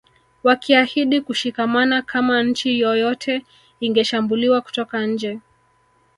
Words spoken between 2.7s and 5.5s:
yoyote ingeshambuliwa kutoka nje